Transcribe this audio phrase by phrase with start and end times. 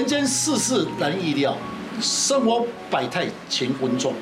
[0.00, 1.54] 人间世事难预料，
[2.00, 4.14] 生活百态乾坤中。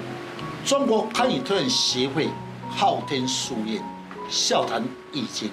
[0.64, 2.28] 中国堪舆推演协会
[2.68, 3.80] 昊天书院
[4.28, 4.82] 笑谈
[5.12, 5.48] 易经，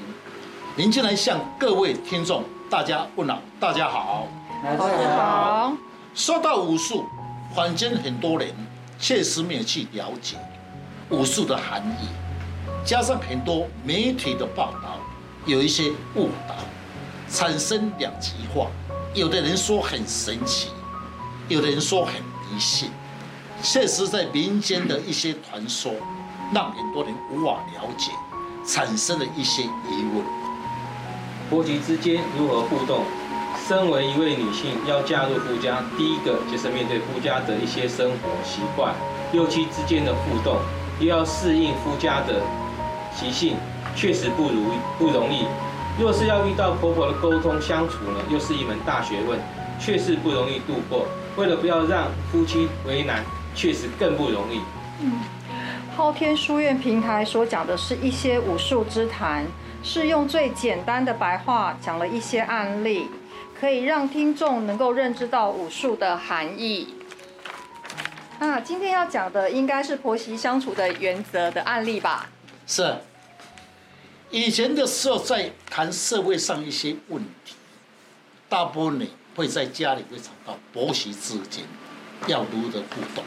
[0.76, 4.28] 您进来向各位听众大家问好，大家好，
[4.63, 5.74] 大家好。
[6.15, 7.05] 说到武术，
[7.55, 8.49] 坊间很多人
[8.97, 10.37] 确实没有去了解
[11.12, 12.07] 武术的含义，
[12.83, 14.97] 加上很多媒体的报道，
[15.46, 16.55] 有一些误导，
[17.30, 18.66] 产生两极化。
[19.16, 20.68] 有的人说很神奇，
[21.48, 22.92] 有的人说很迷信。
[23.64, 25.94] 确实，在民间的一些传说，
[26.54, 28.12] 让很多人无法了解，
[28.68, 30.22] 产生了一些疑问。
[31.50, 33.06] 婆媳之间如何互动？
[33.66, 38.94] 身为一位女性，要嫁入夫家，第一个就是面对夫家的一些生活习惯，
[39.32, 40.59] 六亲之间的互动，
[41.00, 42.42] 又要适应夫家的
[43.16, 43.56] 习性，
[43.95, 45.45] 确实不如不容易。
[45.98, 49.40] 若是要遇到婆婆的沟通相处呢，又是一门大学问，
[49.80, 51.08] 确实不容易度过。
[51.38, 53.23] 为了不要让夫妻为难，
[53.56, 54.59] 确实更不容易。
[55.00, 55.14] 嗯，
[55.95, 59.45] 昊天书院平台所讲的是一些武术之谈，
[59.83, 63.08] 是用最简单的白话讲了一些案例，
[63.58, 66.94] 可以让听众能够认知到武术的含义。
[68.38, 72.27] 那今天要讲的应该是婆媳相处的原则的案例吧？
[72.67, 72.94] 是。
[74.31, 77.54] 以前的时候，在谈社会上一些问题，
[78.50, 81.64] 大部分呢会在家里会讲到婆媳之间
[82.28, 83.23] 要如何互动。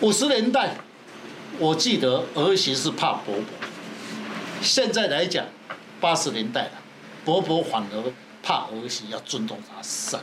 [0.00, 0.76] 五十年代，
[1.58, 3.44] 我记得儿媳是怕婆婆；
[4.62, 5.44] 现在来讲，
[6.00, 6.72] 八十年代了，
[7.24, 10.20] 婆婆反而怕儿媳要尊重她三。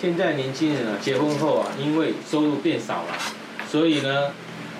[0.00, 3.18] 现在年轻人啊，结婚后啊，因为收入变少了，
[3.68, 4.30] 所以呢。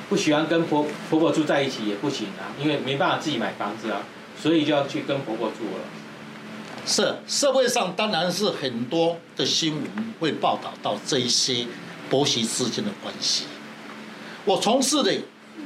[0.08, 4.00] 不喜欢跟婆婆婆住在一起也不行啊，因为没办法自己买房子啊，
[4.40, 5.84] 所以就要去跟婆婆住了。
[6.86, 9.84] 是社会上当然是很多的新闻
[10.18, 11.66] 会报道到这一些
[12.08, 13.44] 婆媳之间的关系。
[14.47, 15.12] 我从事的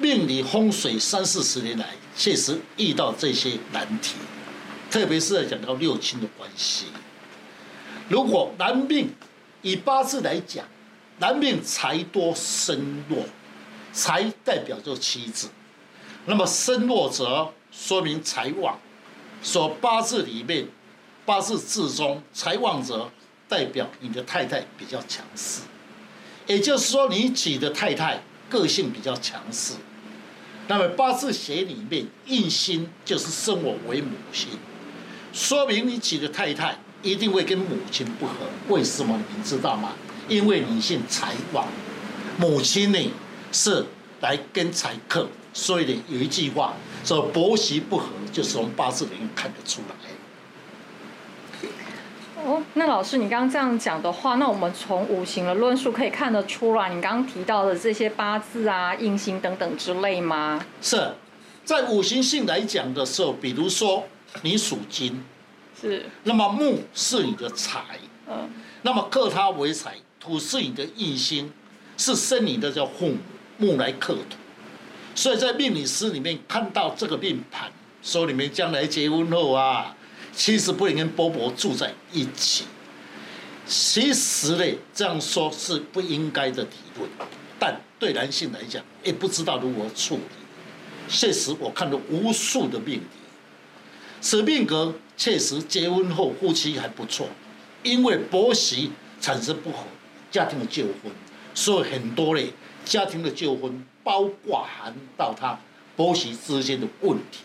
[0.00, 4.16] 命理风水三四十年来，确实遇到这些难题，
[4.90, 6.86] 特别是在讲到六亲的关系。
[8.08, 9.08] 如果男命
[9.60, 10.64] 以八字来讲，
[11.20, 13.24] 男命财多身弱。
[13.92, 15.48] 财代表就妻子，
[16.26, 18.78] 那么身弱则说明财旺。
[19.42, 20.68] 说八字里面，
[21.26, 23.10] 八字之中财旺者，
[23.48, 25.62] 代表你的太太比较强势。
[26.46, 29.74] 也就是说，你娶的太太个性比较强势。
[30.68, 34.50] 那么八字学里面印星就是生我为母亲，
[35.32, 38.34] 说明你娶的太太一定会跟母亲不合。
[38.68, 39.92] 为什么你知道吗？
[40.28, 41.66] 因为你姓财旺，
[42.38, 42.98] 母亲呢？
[43.52, 43.84] 是
[44.20, 46.74] 来跟财克，所以呢，有一句话
[47.04, 49.94] 说婆媳不和，就是从八字里面看得出来。
[52.44, 60.64] 哦，那老师，你刚刚这样讲的话，那我们从五行的论述可以看得出来，你刚刚提到的这些八字啊、印星等等之类吗？
[60.80, 61.12] 是
[61.64, 64.08] 在五行性来讲的时候，比如说
[64.42, 65.22] 你属金，
[65.80, 67.80] 是，那么木是你的财，
[68.28, 68.50] 嗯，
[68.82, 71.52] 那么克它为财，土是你的印星，
[71.96, 73.18] 是生你的叫父母。
[73.62, 74.36] 木来克土，
[75.14, 77.70] 所以在命理师里面看到这个命盘，
[78.02, 79.94] 说你们将来结婚后啊，
[80.34, 82.64] 其实不能跟波波住在一起。
[83.64, 87.08] 其实呢，这样说是不应该的理论，
[87.60, 90.22] 但对男性来讲，也不知道如何处理。
[91.08, 93.06] 确实，我看了无数的命理，
[94.20, 97.28] 此命格确实结婚后夫妻还不错，
[97.84, 98.90] 因为婆媳
[99.20, 99.84] 产生不和，
[100.32, 101.12] 家庭的纠纷，
[101.54, 102.52] 所以很多嘞。
[102.92, 105.58] 家庭的纠纷，包括含到他
[105.96, 107.38] 婆媳之间的问题。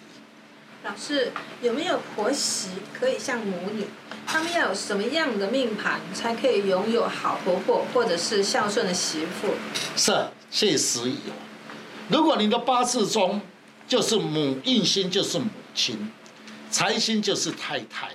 [0.84, 1.32] 老师，
[1.62, 3.86] 有没有婆媳可以像母女？
[4.26, 9.54] 他们要有什么样的命盘，才可以拥有好婆婆，或者是孝顺的媳妇？
[9.96, 11.32] 是，确实有。
[12.10, 13.40] 如果你的八字中
[13.88, 16.12] 就是母印星，就是母亲，
[16.70, 18.10] 财星就是太太。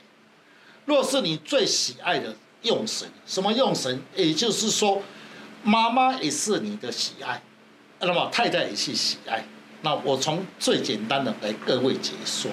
[0.85, 4.03] 若是你最喜爱的用神，什么用神？
[4.15, 5.03] 也就是说。
[5.65, 7.41] 妈妈也是你的喜爱，
[8.01, 9.45] 那么太太也是喜爱。
[9.83, 12.51] 那我从最简单的来各位解说，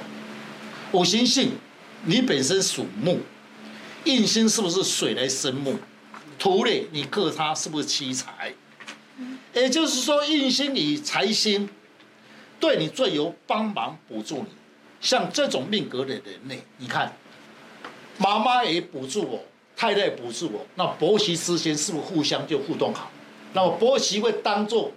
[0.91, 1.51] 五行性，
[2.05, 3.19] 你本身属木，
[4.03, 5.77] 印星是不是水来生木？
[6.37, 8.53] 土嘞，你克它是不是七财？
[9.53, 11.67] 也就是说，印星与财星
[12.59, 14.47] 对你最有帮忙补助你。
[15.01, 17.13] 像这种命格的人呢，你看，
[18.17, 19.43] 妈妈也补助我。
[19.79, 23.09] 太太不是我，那婆媳之间是不是互相就互动好？
[23.53, 24.91] 那么婆媳会当做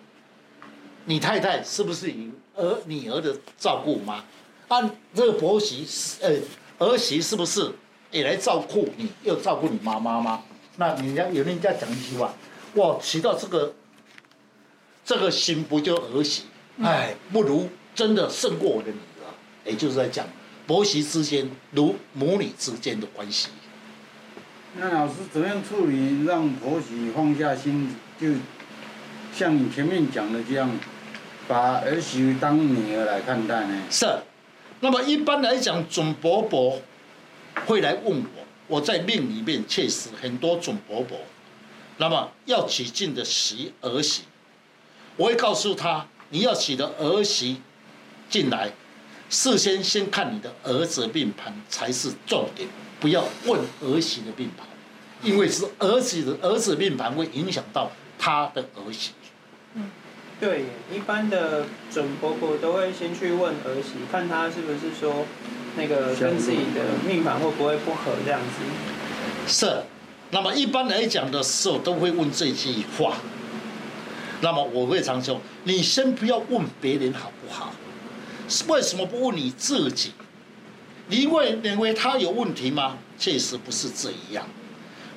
[1.04, 4.24] 你太太是不是以儿女儿的照顾妈？
[4.66, 5.86] 按这个婆媳，
[6.20, 6.34] 呃，
[6.80, 7.70] 儿媳是不是
[8.10, 10.42] 也来照顾你，又照顾你妈妈吗？
[10.78, 12.34] 那人家有人家讲一句话，
[12.74, 13.72] 哇，提到这个
[15.04, 16.42] 这个心不就儿媳？
[16.82, 19.30] 哎，不如真的胜过我的女儿，
[19.70, 20.26] 也就是在讲
[20.66, 23.48] 婆媳之间如母女之间的关系。
[24.74, 28.28] 那老师怎样处理让婆媳放下心，就
[29.34, 30.70] 像你前面讲的这样，
[31.46, 33.82] 把儿媳当女儿来看待呢？
[33.90, 34.06] 是，
[34.80, 36.80] 那么一般来讲，准伯伯
[37.66, 41.18] 会来问我，我在命里面确实很多准伯伯，
[41.98, 44.22] 那么要娶进的媳儿媳，
[45.16, 47.60] 我会告诉他，你要娶的儿媳
[48.30, 48.72] 进来，
[49.28, 52.66] 事先先看你的儿子命盘才是重点。
[53.02, 54.64] 不要问儿媳的命盘，
[55.24, 59.10] 因为是儿子的儿子命盘会影响到他的儿媳。
[59.74, 59.90] 嗯，
[60.40, 65.26] 对，一般的准婆婆都会先去问儿媳，看他是不是说
[65.76, 68.62] 那个跟自己的命盘会不会不合这样子。
[69.48, 69.82] 是，
[70.30, 73.16] 那么一般来讲的时候都会问这句话。
[74.42, 77.74] 那么我会常说，你先不要问别人好不好？
[78.68, 80.12] 为什么不问你自己？
[81.12, 82.96] 你因为认为他有问题吗？
[83.18, 84.48] 确实不是这样。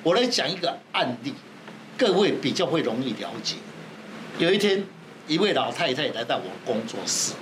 [0.02, 1.32] 我来讲一个案例，
[1.96, 3.56] 各位比较会容易了解。
[4.38, 4.84] 有一天，
[5.26, 7.32] 一位老太太来到我工作室，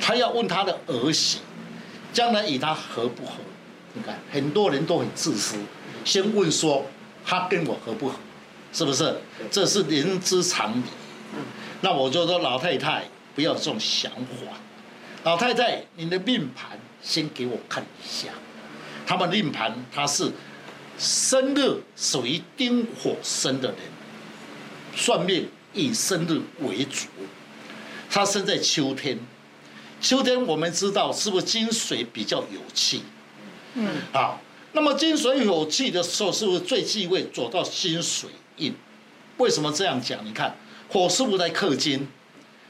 [0.00, 1.40] 她要问她的儿媳，
[2.12, 3.32] 将来与她合不合？
[3.94, 5.56] 你看，很多人都很自私，
[6.04, 6.86] 先问说
[7.26, 8.14] 她跟我合不合，
[8.72, 9.16] 是不是？
[9.50, 10.84] 这是人之常理。
[11.80, 13.02] 那我就说老太太
[13.34, 14.56] 不要这种想法。
[15.24, 16.78] 老太太，你的命盘。
[17.04, 18.28] 先给我看一下，
[19.06, 20.32] 他们命盘他是
[20.98, 23.78] 生日属于丁火生的人，
[24.96, 27.06] 算命以生日为主。
[28.10, 29.18] 他生在秋天，
[30.00, 33.02] 秋天我们知道是不是金水比较有气？
[33.74, 34.40] 嗯，好，
[34.72, 38.74] 那么金水有气的时候，是不是最忌讳走到金水印？
[39.36, 40.24] 为什么这样讲？
[40.24, 40.56] 你看
[40.88, 42.08] 火是不是在克金？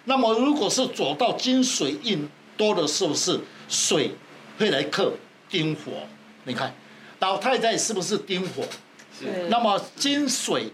[0.06, 3.38] 那么如果是走到金水印多的，是不是
[3.69, 4.10] 水？
[4.58, 5.12] 会来克
[5.48, 6.06] 丁火，
[6.44, 6.74] 你看，
[7.20, 8.64] 老太太是不是丁火？
[9.18, 9.48] 是。
[9.48, 10.72] 那么金水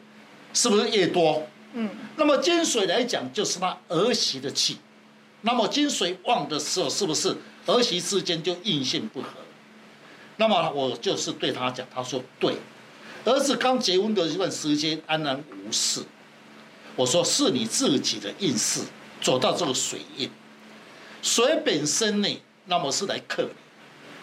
[0.52, 1.46] 是不是越多？
[1.74, 1.88] 嗯。
[2.16, 4.78] 那么金水来讲，就是他儿媳的气。
[5.42, 7.36] 那么金水旺的时候，是不是
[7.66, 9.28] 儿媳之间就印性不合？
[10.36, 12.56] 那么我就是对他讲，他说对。
[13.24, 16.02] 儿子刚结婚的一段时间安然无事。
[16.96, 18.80] 我说是你自己的运势
[19.20, 20.30] 走到这个水印，
[21.22, 22.28] 水本身呢，
[22.66, 23.50] 那么是来克你。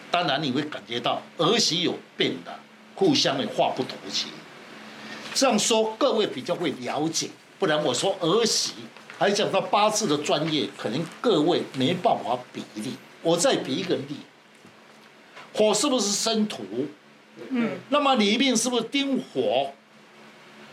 [0.09, 2.59] 当然你会感觉到儿媳有变的，
[2.95, 4.27] 互相的话不投机。
[5.33, 8.74] 这样说各位比较会了解，不然我说儿媳
[9.19, 12.94] 还讲到八字的专业，可能各位没办法比例。
[13.21, 14.15] 我再比一个例，
[15.54, 16.63] 火是不是生土？
[17.50, 17.77] 嗯。
[17.89, 19.74] 那么里面是不是丁火？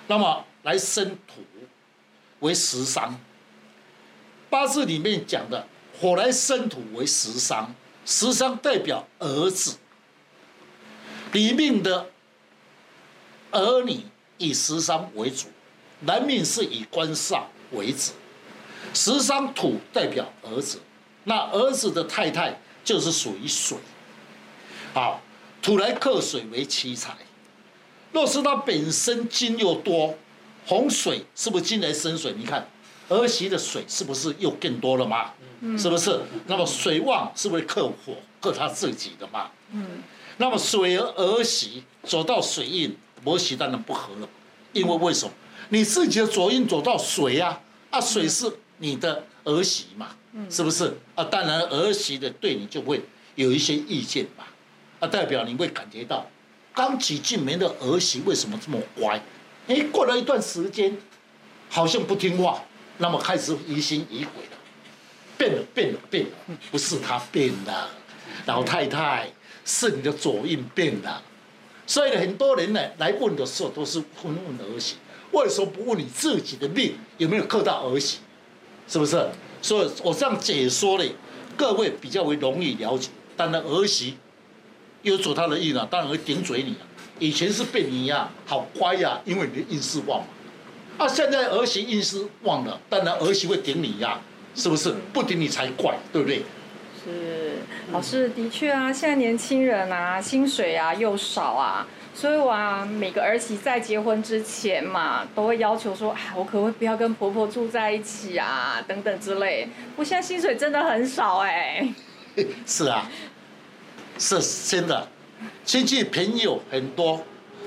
[0.06, 1.42] 那么来生土
[2.40, 3.18] 为食伤。
[4.48, 5.66] 八字里面讲的
[6.00, 7.74] 火来生土为食伤。
[8.04, 9.76] 食伤代表儿子，
[11.32, 12.10] 里命的
[13.50, 14.00] 儿女
[14.38, 15.46] 以食伤为主，
[16.00, 18.12] 男命是以官煞为子。
[18.92, 20.80] 食伤土代表儿子，
[21.24, 23.78] 那儿子的太太就是属于水。
[24.92, 25.20] 好，
[25.62, 27.16] 土来克水为奇财。
[28.12, 30.14] 若是他本身金又多，
[30.66, 32.32] 洪水是不是金来生水？
[32.36, 32.68] 你看
[33.08, 35.32] 儿媳的水是不是又更多了吗？
[35.78, 36.20] 是不是？
[36.46, 39.50] 那么水旺是为克火，克他自己的嘛？
[39.72, 40.02] 嗯。
[40.36, 44.28] 那么水儿儿媳走到水印，婆媳当然不合了，
[44.72, 45.32] 因为为什么？
[45.68, 50.08] 你自己的左印走到水呀，啊，啊水是你的儿媳嘛，
[50.50, 50.98] 是不是？
[51.14, 53.02] 啊，当然儿媳的对你就会
[53.36, 54.44] 有一些意见嘛，
[54.98, 56.26] 啊，代表你会感觉到，
[56.74, 59.22] 刚娶进门的儿媳为什么这么乖？
[59.68, 60.96] 哎，过了一段时间，
[61.70, 62.62] 好像不听话，
[62.98, 64.50] 那么开始疑心疑鬼了。
[65.36, 66.30] 变了，变了，变了，
[66.70, 67.90] 不是他变了，
[68.46, 69.28] 老太太
[69.64, 71.20] 是你的左印变了，
[71.88, 74.94] 所以呢很多人呢来问的时候都是问问儿媳，
[75.32, 78.18] 为什么不问你自己的命有没有克到儿媳？
[78.86, 79.28] 是不是？
[79.60, 81.04] 所以我这样解说呢，
[81.56, 83.08] 各位比较为容易了解。
[83.36, 84.16] 当然儿媳
[85.02, 86.86] 有走他的印啊，当然会顶嘴你啊。
[87.18, 90.26] 以前是被你呀，好乖呀，因为你的运势旺嘛。
[90.98, 94.20] 啊，现在儿媳运势旺了，当然儿媳会顶你呀。
[94.56, 96.44] 是不是不顶你才怪，对不对？
[97.04, 97.56] 是，
[97.90, 101.84] 老师的确啊，现在年轻人啊，薪水啊又少啊，
[102.14, 109.66] 所以我啊，每个儿媳在结婚之前嘛，都会要求说，哎，我可不可以不要跟婆婆住在一起啊，等等之类。
[109.96, 111.92] 我现在薪水真的很少哎。
[112.64, 113.10] 是啊，
[114.16, 115.08] 是真的。
[115.64, 117.20] 亲戚朋友很多，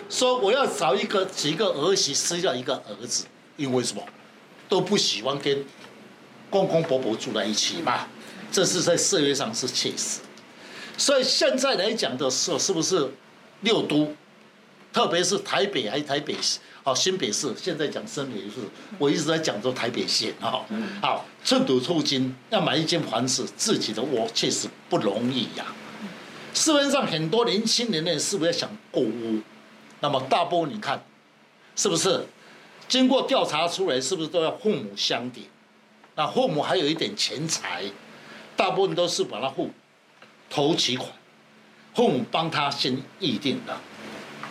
[0.09, 4.03] 说我要找一个几个儿媳生下一个儿子，因为什么？
[4.69, 5.65] 都不喜欢跟
[6.49, 8.07] 公公婆婆住在一起嘛，
[8.51, 10.19] 这是在社会上是切实。
[10.97, 13.09] 所以现在来讲的时候，是不是
[13.61, 14.13] 六都，
[14.91, 16.59] 特别是台北还是台北市？
[16.83, 18.55] 哦，新北市现在讲新北市，
[18.97, 20.65] 我一直在讲说台北县哦。
[21.01, 25.65] 好，寸土寸金，要买一间房子，自己的窝，确实不容易呀。
[26.53, 29.39] 市面上很多年轻人呢，是不是想购屋？
[29.99, 31.03] 那么大部分你看，
[31.75, 32.25] 是不是？
[32.87, 35.49] 经过调查出来，是不是都要父母相抵？
[36.15, 37.83] 那父母还有一点钱财，
[38.55, 39.71] 大部分都是把他付
[40.49, 41.09] 头期款，
[41.93, 43.77] 父母帮他先预定的。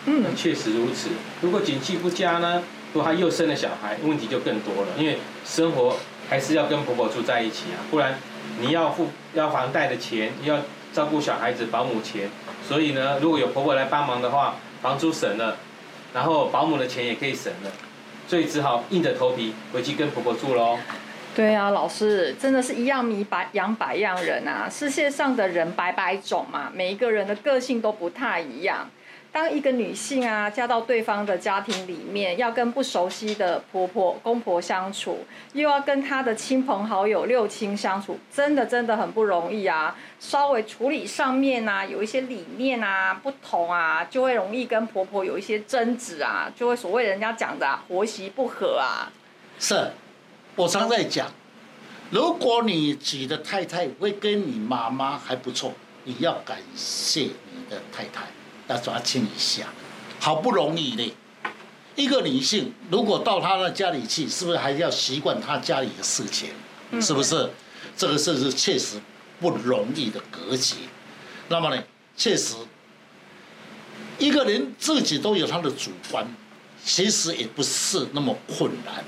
[0.04, 1.08] 嗯，确实如此。
[1.40, 2.62] 如果景气不佳呢？
[2.92, 4.88] 如果他又生了小孩，问题就更多了。
[4.98, 5.96] 因为生活
[6.28, 8.18] 还是要跟婆婆住在一起啊，不然
[8.60, 10.60] 你要付要房贷的钱，要
[10.92, 12.30] 照顾小孩子保姆钱。
[12.66, 15.56] 所以呢，如果有婆婆来帮忙的话，房租省了，
[16.14, 17.70] 然后保姆的钱也可以省了。
[18.28, 20.76] 所以只好硬着头皮回去跟婆婆住喽。
[21.34, 24.66] 对啊，老师真的是一样米百养百样人啊！
[24.68, 28.90] 世界上的人百百种嘛，每一个人的个性都不太一样。
[29.36, 39.94] 当一个女性啊嫁到对方的家庭里面，要跟不熟悉的婆婆公婆相处，又要跟她的亲朋好友六亲相处，真的真的很不容易啊！
[40.18, 49.12] 稍微处理上面啊，有一些理念啊不同啊，就会容易跟婆婆有一些争执啊，就会所谓人家讲的啊，婆媳不和啊。
[49.58, 49.92] 是，
[50.54, 51.30] 我常在讲，
[52.08, 55.74] 如果你娶的太太会跟你妈妈还不错，
[56.04, 58.22] 你要感谢你的太太。
[58.68, 59.68] 要抓紧一下，
[60.18, 61.14] 好不容易的，
[61.94, 66.50] 一个女性如果到她的家里去，是不是还要习惯她家里的事情？
[67.00, 67.50] 是不是？
[67.96, 69.00] 这个事是确实
[69.40, 70.76] 不容易的格局。
[71.48, 71.82] 那么呢，
[72.16, 72.54] 确实
[74.18, 76.26] 一个人自己都有他的主观，
[76.84, 79.04] 其实也不是那么困难。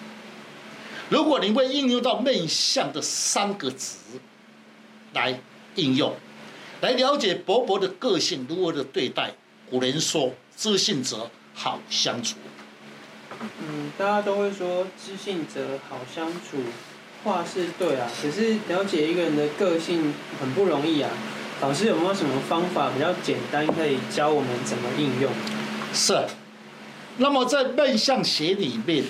[1.08, 3.96] 如果你会应用到面相的三个值
[5.14, 5.40] 来
[5.74, 6.14] 应用，
[6.80, 9.34] 来了解伯伯的个性如何的对待。
[9.70, 12.36] 古人说：“知信者好相处。”
[13.40, 16.58] 嗯，大家都会说“知信者好相处”，
[17.24, 18.10] 话是对啊。
[18.20, 21.10] 可是了解一个人的个性很不容易啊。
[21.60, 25.30] 老师有没有什么方法比较简单，可以教我们怎么应用？
[25.92, 26.24] 是。
[27.18, 29.04] 那么在面相学里面，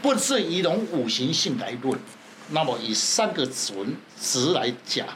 [0.00, 1.98] 不是以种五行性来论，
[2.50, 5.06] 那么以三个准值来讲。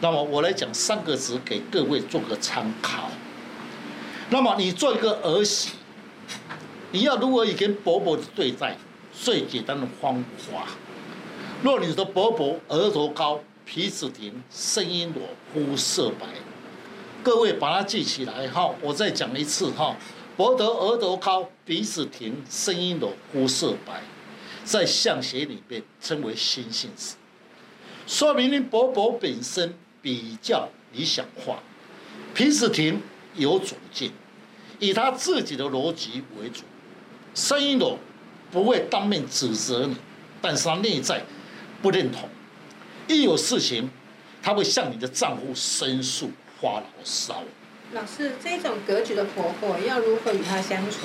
[0.00, 3.10] 那么我来讲三个字给各位做个参考。
[4.30, 5.70] 那么你做一个儿媳，
[6.92, 8.76] 你要如何以跟伯伯的对待？
[9.20, 10.68] 最简单的方法，
[11.62, 16.26] 若你的伯伯额头高、鼻子挺、声音裸、肤色白，
[17.24, 18.72] 各位把它记起来哈。
[18.80, 19.96] 我再讲一次哈，
[20.36, 24.02] 伯德额头高、鼻子挺、声音裸、肤色白，
[24.62, 27.16] 在相学里面称为心性子，
[28.06, 29.74] 说明你伯伯本身。
[30.00, 31.58] 比较理想化，
[32.34, 33.00] 平时听
[33.34, 34.10] 有主见，
[34.78, 36.62] 以他自己的逻辑为主，
[37.34, 37.98] 声音柔
[38.50, 39.96] 不会当面指责你，
[40.40, 41.22] 但是他内在
[41.82, 42.28] 不认同，
[43.06, 43.90] 一有事情
[44.42, 47.42] 他会向你的丈夫申诉发牢骚。
[47.92, 50.98] 老师，这种格局的婆婆要如何与她相处？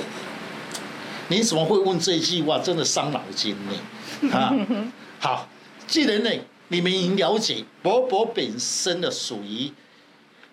[1.30, 2.60] 你怎么会问这句话？
[2.60, 4.30] 真的伤脑筋呢？
[4.32, 4.54] 啊，
[5.20, 5.50] 好，
[5.88, 6.30] 既然呢。
[6.70, 9.72] 你们已经了解伯伯本身的属于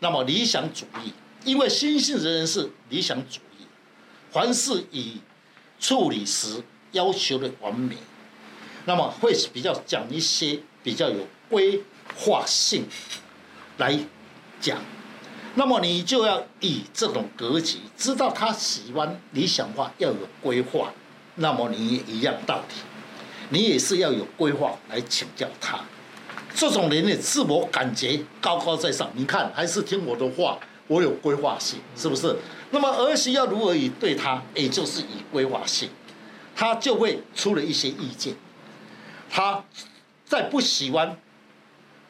[0.01, 1.13] 那么理想主义，
[1.45, 3.65] 因为心性人是理想主义，
[4.31, 5.21] 凡事以
[5.79, 6.63] 处理时
[6.93, 7.97] 要求的完美，
[8.85, 11.83] 那么会比较讲一些比较有规
[12.17, 12.87] 划性
[13.79, 13.99] 来
[14.61, 14.79] 讲，
[15.55, 20.93] 那么你就要以这种格局，知道他喜欢理想化要有规划，
[21.37, 22.75] 那么你也一样道理，
[23.49, 25.81] 你也是要有规划来请教他。
[26.55, 32.37] 这种人呢，自我感觉高高在上，你看还是听我的话，我有规划性，是不是？
[32.71, 35.89] 那么儿媳要如何以对他，也就是以规划性，
[36.55, 38.35] 他就会出了一些意见。
[39.31, 39.65] 他
[40.25, 41.17] 在不喜欢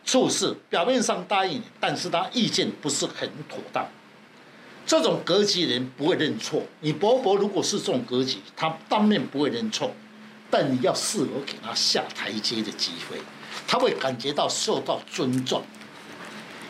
[0.04, 3.86] 处事，表面上答应，但是他意见不是很妥当。
[4.86, 6.62] 这种格局的人不会认错。
[6.80, 9.94] 你伯伯如果是这种格局，他当面不会认错，
[10.50, 13.18] 但你要适合给他下台阶的机会。
[13.66, 15.62] 他会感觉到受到尊重。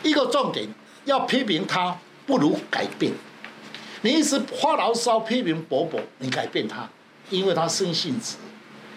[0.03, 0.67] 一个重点，
[1.05, 3.11] 要批评他不如改变。
[4.01, 6.89] 你一直发牢骚批评伯伯，你改变他，
[7.29, 8.37] 因为他生性子、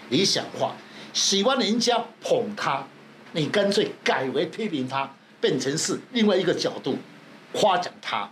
[0.09, 0.75] 理想化，
[1.13, 2.87] 喜欢人家捧他，
[3.33, 5.11] 你干脆改为批评他，
[5.41, 6.97] 变成是另外一个角度，
[7.53, 8.31] 夸奖他，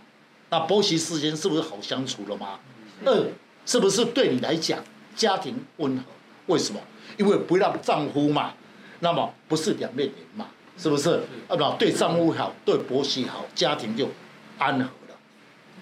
[0.49, 2.59] 那婆媳之间是不是好相处了吗？
[3.05, 3.27] 二
[3.65, 4.83] 是不是对你来讲
[5.15, 6.03] 家庭温和？
[6.47, 6.79] 为什么？
[7.17, 8.51] 因为不让丈夫嘛，
[9.03, 11.17] 那么不是两面人嘛，是不是？
[11.49, 14.07] 啊，那对丈夫好，对婆媳好，家庭就
[14.57, 15.15] 安和了。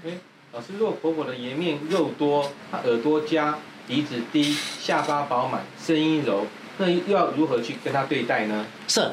[0.04, 0.18] 哎，
[0.52, 3.54] 老师，若婆婆的颜面肉多，她耳朵尖，
[3.88, 4.42] 鼻子低，
[4.80, 6.48] 下巴饱满，声音柔，
[6.80, 8.66] 那又要如何去跟她对待呢？
[8.88, 9.12] 是。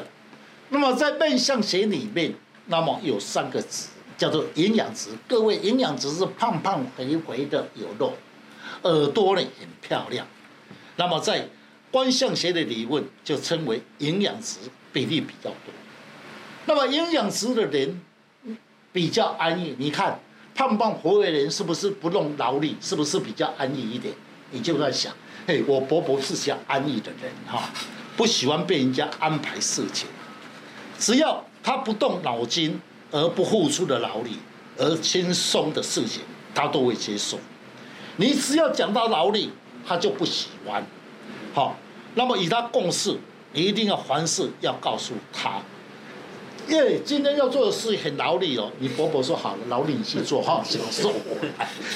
[0.69, 2.33] 那么在面相学里面，
[2.65, 5.11] 那么有三个值，叫做营养值。
[5.27, 8.13] 各位，营养值是胖胖肥肥的有肉，
[8.81, 10.25] 耳朵呢很漂亮。
[10.95, 11.47] 那么在
[11.91, 14.57] 观象学的理论就称为营养值
[14.93, 15.73] 比例比较多。
[16.65, 18.01] 那么营养值的人
[18.91, 19.75] 比较安逸。
[19.77, 20.19] 你看
[20.53, 22.75] 胖胖肥肥的人是不是不用劳力？
[22.79, 24.13] 是不是比较安逸一点？
[24.51, 25.13] 你就在想，
[25.47, 27.69] 嘿，我婆婆是想安逸的人哈，
[28.17, 30.07] 不喜欢被人家安排事情。
[30.97, 32.79] 只要他不动脑筋
[33.11, 34.37] 而不付出的劳力
[34.77, 36.21] 而轻松的事情，
[36.53, 37.39] 他都会接受。
[38.17, 39.51] 你只要讲到劳力，
[39.87, 40.85] 他就不喜欢。
[41.53, 41.75] 好，
[42.15, 43.17] 那么与他共事，
[43.53, 45.61] 你一定要凡事要告诉他，
[46.67, 48.71] 因为今天要做的事很劳力哦。
[48.79, 51.11] 你婆婆说好了，劳力你去做哈，享受。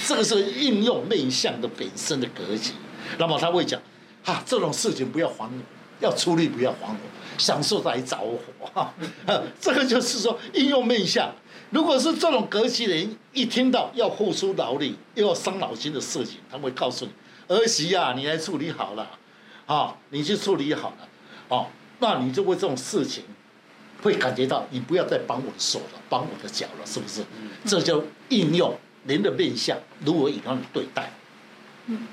[0.07, 2.71] 这个是应用面相的本身的格局。
[3.17, 3.79] 那么他会讲，
[4.23, 5.59] 哈，这种事情不要还我，
[5.99, 6.97] 要出力不要还我。
[7.37, 8.39] 享受在着火
[8.73, 8.93] 哈，
[9.59, 11.33] 这个就是说应用面相。
[11.71, 17.11] 如果是这种格局的人，一听到要付出劳力又要伤脑筋的事情，他会告诉你
[17.49, 19.09] ：“儿媳啊，你来处理好了，
[19.73, 21.07] 啊，你去处理好了，
[21.47, 21.67] 哦，
[21.99, 23.23] 那你就为这种事情
[24.03, 27.23] 会感觉到你不要再绑我的手了，绑我的脚了，是不是？
[27.65, 28.77] 这就应用
[29.07, 29.75] 人的面相
[30.05, 31.11] 如何与他们对待。”
[31.87, 32.07] 嗯。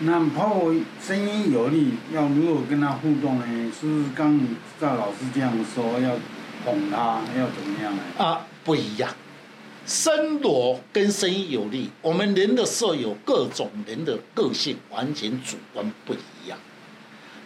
[0.00, 3.46] 那婆婆声音有力，要如何跟他互动呢？
[3.78, 4.38] 是不是刚
[4.80, 6.16] 赵老师这样说，要
[6.64, 8.02] 哄他，要怎么样呢？
[8.18, 9.10] 啊，不一样，
[9.86, 16.58] 声罗跟声音有力，我们人的时候有各种人的个性，完全主观不一样。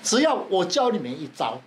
[0.03, 1.61] 只要我教你们一招，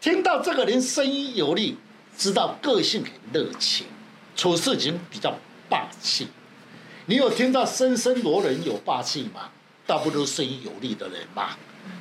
[0.00, 1.76] 听到这个人声音有力，
[2.16, 3.86] 知道个性很热情，
[4.34, 5.36] 处事情比较
[5.68, 6.28] 霸气。
[7.04, 9.50] 你有听到声声罗人有霸气吗？
[9.86, 11.50] 大部分都是声音有力的人嘛。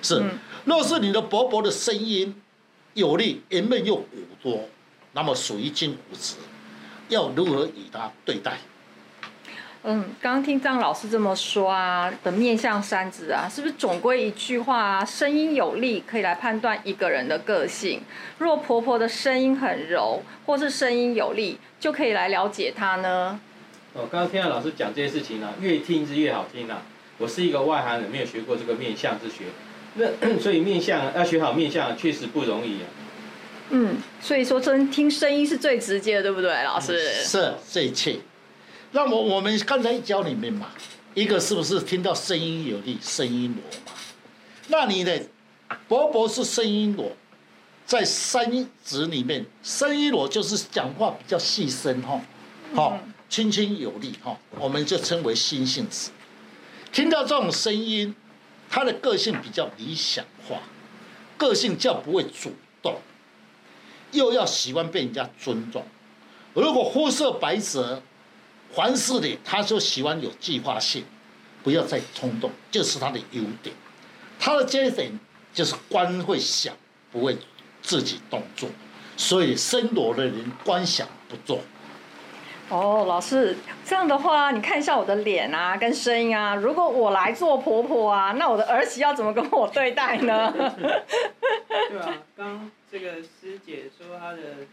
[0.01, 0.23] 是，
[0.63, 2.41] 若是你的婆婆的声音
[2.93, 4.07] 有力，人们又骨
[4.41, 4.69] 多，
[5.11, 6.35] 那么属于金骨质，
[7.09, 8.53] 要如何与她对待？
[9.87, 15.05] 嗯，刚刚听张老师这么说啊，的面相三子啊，是不是总归一句话啊？
[15.05, 18.01] 声音有力可以来判断一个人的个性。
[18.39, 23.39] 若婆婆的声音很柔，或是声音有力，就可以来了解她呢？
[23.93, 26.81] 哦，刚刚听到老师讲这些事情呢、啊，越听是越好听啊。
[27.19, 29.45] 我是一个外行人，没有学过这个面相之学，
[29.93, 30.07] 那
[30.41, 32.87] 所以面相要学好面相确实不容易啊。
[33.69, 36.93] 嗯，所以说真听声音是最直接的，对不对，老师？
[36.97, 38.19] 嗯、是最切。
[38.91, 40.71] 那我我们刚才教你们嘛，
[41.13, 43.91] 一个是不是听到声音有力，声音锣嘛？
[44.67, 45.19] 那你的
[45.89, 47.11] 勃勃是声音锣，
[47.85, 52.21] 在三指里面，声音锣就是讲话比较细声哈，
[52.73, 52.99] 好。
[53.03, 56.11] 嗯轻轻有力哈，我们就称为心性子。
[56.93, 58.15] 听到这种声音，
[58.69, 60.59] 他的个性比较理想化，
[61.35, 62.95] 个性较不会主动，
[64.15, 65.85] 又要喜欢被人家尊重。
[66.53, 68.01] 如果肤色白泽，
[68.73, 71.03] 凡事的他就喜欢有计划性，
[71.63, 73.75] 不要再冲动，就是他的优点。
[74.39, 75.19] 他的缺点
[75.53, 76.75] 就是官会想，
[77.11, 77.37] 不会
[77.81, 78.69] 自己动作，
[79.15, 81.61] 所以生罗的人官想不做。
[82.69, 86.55] 哦，老师，这样的话，你看一下我的脸啊，跟声音啊。
[86.55, 90.51] 如果我来做婆婆啊，那我的儿媳要怎么跟我对待呢？
[90.51, 94.65] 对啊，刚这个师姐说她的，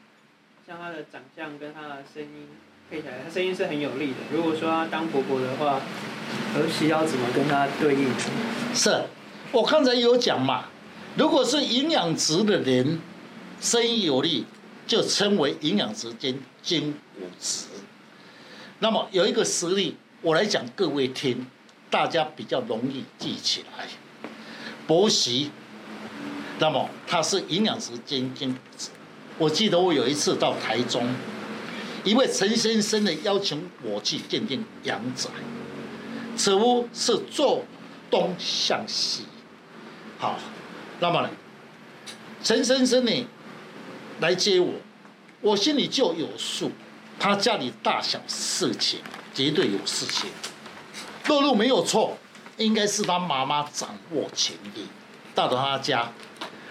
[0.66, 2.48] 像她的长相跟她的声音
[2.90, 4.16] 配起来，她声音是很有力的。
[4.32, 5.78] 如果说她当婆婆的话，
[6.56, 8.10] 儿媳要怎么跟她对应？
[8.74, 9.02] 是，
[9.52, 10.64] 我刚才有讲嘛，
[11.16, 12.98] 如果是营养值的人，
[13.60, 14.46] 声音有力，
[14.86, 17.66] 就称为营养值兼金骨质。
[18.82, 21.46] 那么有一个实例，我来讲各位听，
[21.88, 23.86] 大家比较容易记起来。
[24.88, 25.52] 婆媳，
[26.58, 28.88] 那么它是营养师兼金骨质。
[29.38, 31.06] 我记得我有一次到台中，
[32.02, 35.30] 一位陈先生的邀请我去鉴定阳宅，
[36.36, 37.64] 此屋是坐
[38.10, 39.22] 东向西。
[40.18, 40.36] 好，
[40.98, 41.30] 那么呢，
[42.42, 43.26] 陈先生呢
[44.18, 44.72] 来接我，
[45.40, 46.72] 我心里就有数。
[47.22, 48.98] 他家里大小事情
[49.32, 50.28] 绝对有事情，
[51.28, 52.18] 露露没有错，
[52.56, 54.88] 应该是他妈妈掌握权力。
[55.32, 56.10] 到了他家，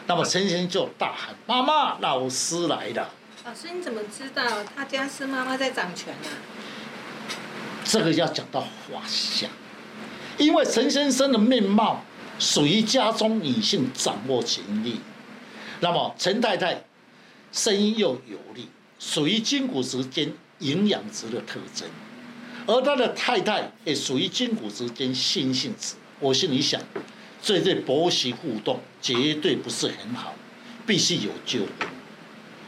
[0.08, 3.10] 那么陈先生就大喊：“妈妈，老师来了！”
[3.46, 4.44] 老师，你怎么知道
[4.76, 6.36] 他家是妈妈在掌权呢、啊？
[7.86, 9.50] 这个要讲到画像，
[10.38, 12.04] 因为陈先生的面貌
[12.38, 15.00] 属于家中女性掌握权力，
[15.80, 16.84] 那么陈太太
[17.54, 21.88] 声音又有力，属于筋骨质兼营养值的特征，
[22.66, 25.96] 而他的太太也属于筋骨之间心性质。
[26.20, 26.80] 我心里想，
[27.42, 30.34] 这对婆媳互动绝对不是很好，
[30.86, 31.62] 必须有救。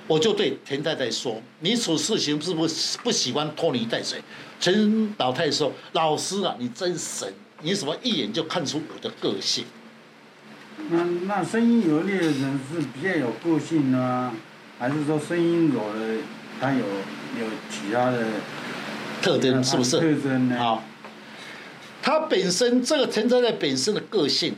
[0.06, 4.22] 我就对田太太说：“你处事情是不是不喜欢拖泥带水？”
[4.60, 9.64] 陈老太说：“老师啊，你真神，你怎么一眼就看出我的个性？”
[10.90, 14.34] 那那声音有力的人是比较有个性呢，
[14.78, 16.18] 还是说声音柔的
[16.64, 18.26] 他有有其他的
[19.22, 19.62] 特征？
[19.62, 20.00] 是不是？
[20.00, 20.58] 特征呢？
[20.58, 20.82] 好。
[22.02, 24.56] 他本身这个存在在本身的个性，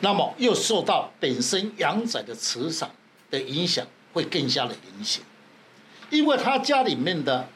[0.00, 2.90] 那么又受到本身阳宅的磁场
[3.30, 5.22] 的影响，会更加的明显。
[6.10, 7.48] 因为他家里面的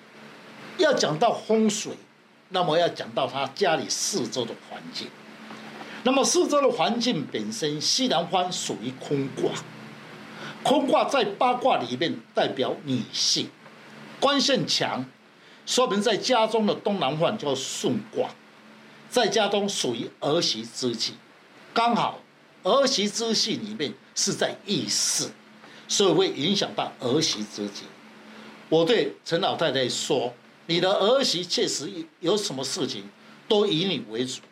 [0.79, 1.93] 要讲到风水，
[2.49, 5.07] 那么要讲到他家里四周的环境。
[6.05, 9.51] 那么四周的环境本身，西南方属于空卦，
[10.63, 13.49] 空卦在八卦里面代表女性，
[14.21, 15.05] 关系强，
[15.65, 18.29] 说明在家中的东南方叫顺卦。
[19.09, 21.15] 在家中属于儿媳之气，
[21.73, 22.21] 刚好
[22.63, 25.31] 儿媳之气里面是在意识，
[25.89, 27.85] 所以会影响到儿媳之气。
[28.69, 30.35] 我对陈老太太说
[30.67, 31.91] ：“你的儿媳确实
[32.21, 33.09] 有什么事情
[33.49, 34.43] 都以你为主。”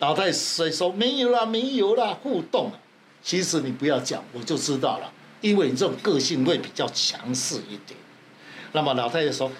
[0.00, 2.80] 老太太说：“没有啦，没有啦，互动了。”
[3.22, 5.12] 其实你不要讲，我就知道了，
[5.44, 7.98] 因为你这种个性会比较强势一点。
[8.72, 9.52] 那么老太太说：“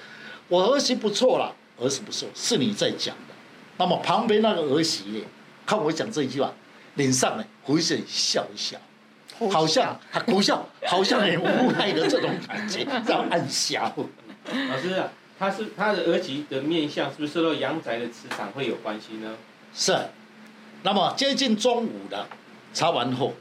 [0.48, 3.34] 我儿媳不错啦，儿媳不错，是你在讲的。”
[3.76, 5.20] 那么旁边那个儿媳呢，
[5.66, 6.50] 看我讲这一句话，
[6.94, 8.78] 脸上呢回身笑一笑，
[9.50, 13.94] 好像他苦笑，好像很无奈的这种感觉， 这样暗笑。
[14.70, 19.36] 老师啊，他是他的儿媳的面相，是不是受到阳宅的磁场会有关系呢？
[19.74, 19.94] 是。
[20.82, 22.26] 那么接近中午的
[22.72, 23.34] 查完后，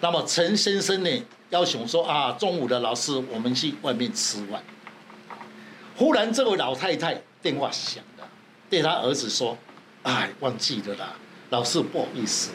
[0.00, 1.10] 那么陈先生呢
[1.50, 4.62] 要求说啊，中午的老师我们去外面吃饭。
[5.96, 8.28] 忽然这位老太太电话响了。
[8.70, 9.56] 对他儿子说
[10.04, 11.16] ：“哎，忘记了啦，
[11.50, 12.50] 老师不好意思，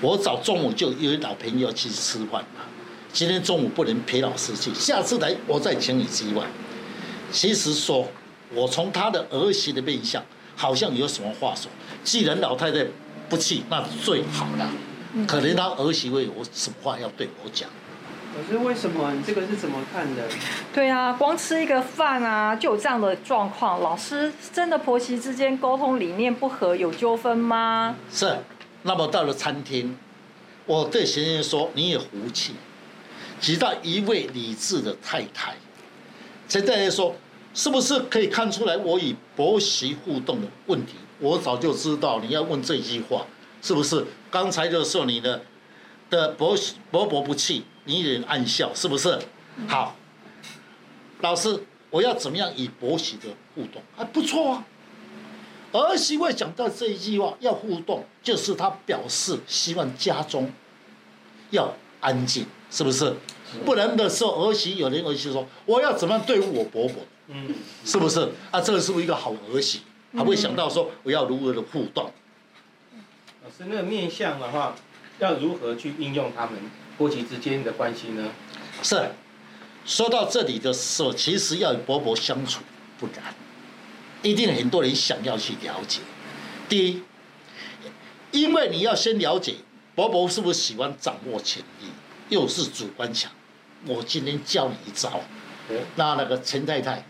[0.00, 2.66] 我早中午就约老朋友去吃饭了，
[3.12, 6.50] 今天中午不能陪老师去，下次来我再请你吃饭。”
[7.30, 8.08] 其实说，
[8.54, 10.24] 我从他的儿媳的面相，
[10.56, 11.70] 好像有什么话说。
[12.02, 12.86] 既然老太太
[13.28, 14.70] 不去，那最好了。
[15.28, 17.68] 可能他儿媳会有什么话要对我讲。
[18.34, 19.12] 可是为什么？
[19.12, 20.22] 你这个是怎么看的？
[20.72, 23.80] 对啊，光吃一个饭啊，就有这样的状况。
[23.80, 27.94] 老师，真的婆媳之间沟通理念不合，有纠纷吗？
[28.10, 28.38] 是。
[28.84, 29.96] 那么到了餐厅，
[30.66, 32.54] 我对学生说：“你也服气，
[33.40, 35.54] 直到一位理智的太太。”
[36.48, 37.14] 陈太太说
[37.54, 43.24] ：“是不是可以看出来我与婆媳互动的问题？”我早就知道你要问这句话，
[43.60, 44.04] 是不是？
[44.30, 45.42] 刚才就说你的
[46.10, 46.56] 的婆
[46.90, 47.64] 婆婆不气。
[47.84, 49.18] 你一脸暗笑，是不是？
[49.68, 49.96] 好，
[51.20, 53.82] 老师，我要怎么样与婆媳的互动？
[53.96, 54.64] 还不错啊。
[55.72, 60.50] 儿媳会讲到这一句话，要互动，就是他表示希望家中
[61.50, 63.14] 要安静，是不是？
[63.64, 67.02] 不然的时候，儿媳有人儿媳说，我要怎么样对付我婆婆？
[67.28, 68.28] 嗯，是不是？
[68.50, 69.80] 啊，这个是不是一个好儿媳？
[70.14, 72.12] 还会想到说我要如何的互动？
[73.42, 74.74] 老师，那个面相的话，
[75.18, 76.54] 要如何去应用他们？
[77.02, 78.30] 婆媳之间的关系呢？
[78.80, 79.10] 是，
[79.84, 82.62] 说到这里的时候，其实要与伯伯相处
[82.96, 83.34] 不难，
[84.22, 85.98] 一定很多人想要去了解。
[86.68, 87.02] 第一，
[88.30, 89.56] 因为你要先了解
[89.96, 91.88] 伯伯是不是喜欢掌握权力，
[92.28, 93.32] 又是主观强。
[93.84, 95.20] 我今天教你一招，
[95.96, 97.04] 那那个陈太太，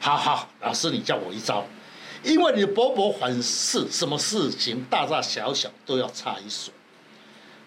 [0.00, 1.66] 好好，老师你教我一招，
[2.22, 6.72] 因为你的婆婆凡事什么事情大大小小都要插一手。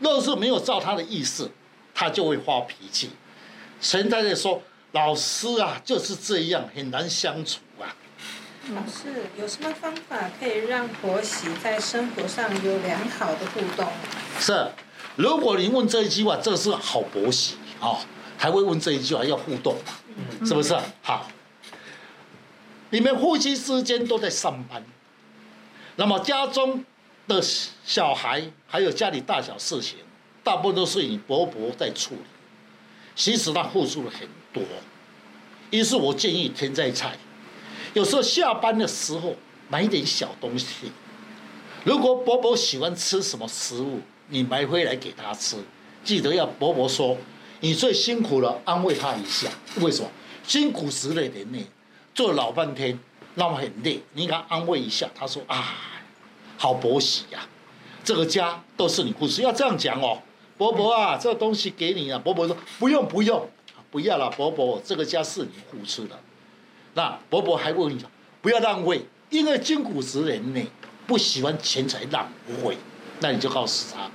[0.01, 1.49] 若是没有照他的意思，
[1.93, 3.11] 他就会发脾气。
[3.79, 4.61] 陈太太说
[4.91, 7.95] ：“老师啊，就是这样，很难相处啊。”
[8.73, 13.87] 老师有什么方法可以让婆媳在生活上有良好的互动？
[14.39, 14.71] 是，
[15.15, 17.97] 如果你问这一句话，这是好婆媳啊、哦，
[18.37, 20.45] 还会问这一句话要互动嘛？
[20.45, 20.75] 是不是？
[21.01, 21.27] 好，
[22.89, 24.83] 你们夫妻之间都在上班，
[25.95, 26.83] 那么家中。
[27.31, 27.41] 的
[27.85, 29.97] 小孩还有家里大小事情，
[30.43, 32.21] 大部分都是你伯伯在处理。
[33.15, 34.63] 其实他付出了很多，
[35.69, 37.17] 于是我建议天在菜，
[37.93, 39.35] 有时候下班的时候
[39.69, 40.91] 买一点小东西。
[41.83, 45.57] 如果伯伯喜欢吃什么食物，你买回来给他吃，
[46.03, 47.17] 记得要伯伯说
[47.59, 49.49] 你最辛苦了，安慰他一下。
[49.81, 50.09] 为什么？
[50.47, 51.59] 辛苦十来年呢，
[52.15, 52.97] 做老半天，
[53.35, 55.75] 那么很累，你给他安慰一下，他说啊，
[56.61, 57.39] 好婆媳呀，
[58.03, 60.21] 这个家都是你付出，要这样讲哦。
[60.59, 62.21] 伯伯啊，这个东西给你啊。
[62.23, 63.49] 伯伯说不用不用，
[63.89, 66.19] 不要了，伯伯，这个家是你付出的。
[66.93, 68.07] 那伯伯还问你讲，
[68.43, 70.61] 不要浪费，因为筋骨直人呢，
[71.07, 72.31] 不喜欢钱财浪
[72.63, 72.77] 费。
[73.21, 74.11] 那你就告诉他，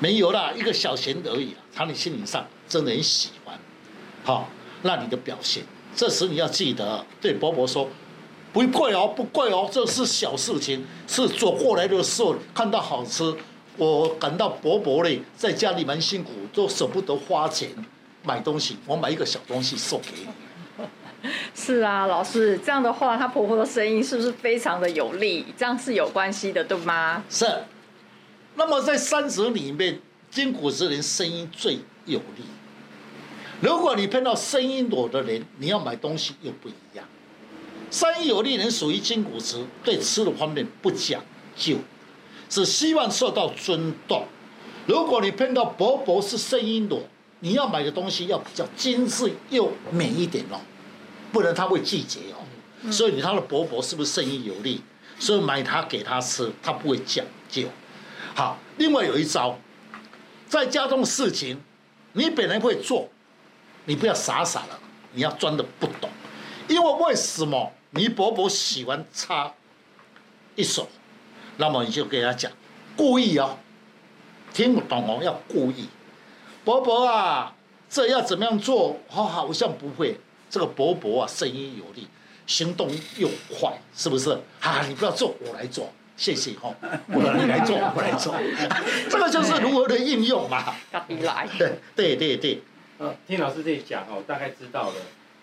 [0.00, 3.56] 没有啦，一个小钱而已，他你心理上真的很喜欢。
[4.24, 4.48] 好，
[4.82, 5.62] 那你的表现，
[5.94, 7.88] 这时你要记得对伯伯说，
[8.56, 13.36] 不贵哦，不贵哦，这是小事情，是走过来的时候看到好吃，
[13.76, 17.68] 我感到伯伯嘞在家里蛮辛苦，都舍不得花钱
[18.22, 21.30] 买东西，我买一个小东西送给你。
[21.54, 25.44] 是啊，老师这样的话，她婆婆的声音是不是非常的有力？
[25.54, 27.22] 这样是有关系的，对吗？
[27.28, 27.44] 是。
[28.54, 32.44] 那么在三者里面，筋骨之人声音最有力。
[33.60, 37.06] 如果你碰到声音弱的人，你要买东西又不一样。
[37.90, 41.22] 声音有利人属于筋骨直，对吃的方面不讲
[41.56, 41.76] 究，
[42.48, 44.24] 只希望受到尊重。
[44.86, 47.02] 如果你碰到伯伯是声音弱，
[47.40, 50.60] 你要买的东西要比较精致又美一点哦。
[51.32, 54.80] 不然他会拒绝哦，所以你他的伯伯是不是生意有利？
[55.18, 57.66] 所以买它给他吃，他不会讲究。
[58.34, 59.58] 好，另外有一招，
[60.46, 61.58] 在家中的事情，
[62.12, 63.08] 你本来会做，
[63.86, 64.78] 你不要傻傻的，
[65.12, 66.10] 你要装的不懂，
[66.76, 69.50] 因为为什么你伯伯喜欢插
[70.56, 70.86] 一手，
[71.56, 72.52] 那么你就给他讲，
[72.94, 73.56] 故意哦，
[74.52, 75.88] 听不懂哦，要故意，
[76.66, 77.54] 伯伯啊，
[77.88, 78.98] 这要怎么样做？
[79.08, 80.20] 好好像不会。
[80.50, 82.06] 这个伯伯啊，声音有力，
[82.46, 83.26] 行动又
[83.58, 84.38] 快，是不是？
[84.60, 88.34] 啊，你不要做，我来做，谢谢哈、哦，我来做，我来做，
[89.08, 90.74] 这个就是如何的应用嘛。
[91.08, 91.48] 你来。
[91.56, 92.62] 对对对对。
[92.98, 94.96] 呃，听老师这讲哦，大概知道了，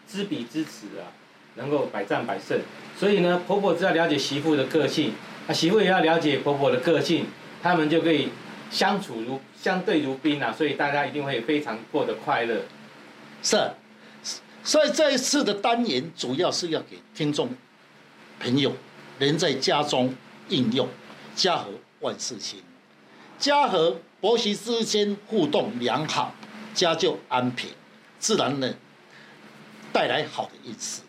[0.07, 1.09] 知彼知此啊，
[1.55, 2.59] 能够百战百胜。
[2.97, 5.13] 所以呢，婆婆只要了解媳妇的个性，
[5.47, 7.25] 啊，媳妇也要了解婆婆的个性，
[7.61, 8.29] 他们就可以
[8.69, 12.61] 相处如相对如宾啊，所以大家一定会非常过得快乐。
[13.41, 13.71] 是。
[14.65, 17.49] 所以这一次的单元主要是要给听众
[18.39, 18.71] 朋友，
[19.19, 20.15] 人在家中
[20.47, 20.87] 应用，
[21.35, 22.61] 家和万事兴，
[23.37, 26.33] 家和婆媳之间互动良好，
[26.73, 27.71] 家就安平，
[28.19, 28.73] 自然呢
[29.91, 31.02] 带来好的意思。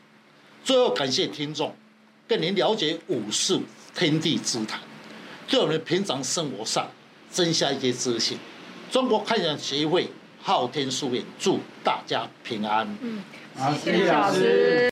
[0.64, 1.72] 最后感谢听众，
[2.26, 3.62] 跟您了解武术
[3.94, 4.80] 天地之谈，
[5.46, 6.90] 对我们平常生活上
[7.30, 8.38] 增加一些自信。
[8.90, 10.08] 中国看展协会
[10.42, 12.88] 昊天书院祝大家平安。
[13.02, 13.22] 嗯。
[13.84, 14.82] 谢谢老师。